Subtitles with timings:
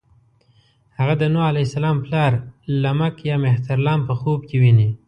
[0.97, 2.31] هغه د نوح علیه السلام پلار
[2.83, 4.89] لمک یا مهترلام په خوب کې ويني.